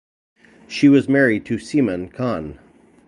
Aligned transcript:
She 0.67 0.89
was 0.89 1.07
married 1.07 1.45
to 1.45 1.59
Seman 1.59 2.09
Khan. 2.11 2.57